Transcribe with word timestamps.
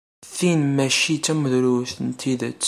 Tin 0.35 0.61
maci 0.75 1.15
d 1.17 1.21
tamudrut 1.23 1.95
n 2.07 2.09
tidet. 2.19 2.59